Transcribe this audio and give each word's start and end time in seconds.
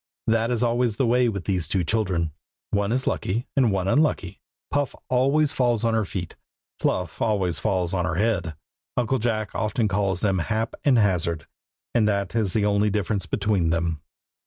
That 0.25 0.49
is 0.49 0.63
always 0.63 0.95
the 0.95 1.05
way 1.05 1.29
with 1.29 1.45
those 1.45 1.67
two 1.67 1.83
children. 1.83 2.31
One 2.71 2.91
is 2.91 3.05
lucky, 3.05 3.45
and 3.55 3.71
one 3.71 3.87
unlucky. 3.87 4.39
Puff 4.71 4.95
always 5.09 5.51
falls 5.53 5.83
on 5.83 5.93
her 5.93 6.05
feet. 6.05 6.35
Fluff 6.79 7.21
always 7.21 7.59
falls 7.59 7.93
on 7.93 8.05
her 8.05 8.15
head. 8.15 8.55
Uncle 8.97 9.19
Jack 9.19 9.53
often 9.53 9.87
calls 9.87 10.21
them 10.21 10.39
Hap 10.39 10.73
and 10.83 10.97
Hazard, 10.97 11.45
and 11.93 12.07
that 12.07 12.33
is 12.35 12.53
the 12.53 12.65
only 12.65 12.89
difference 12.89 13.27
between 13.27 13.69
them. 13.69 14.01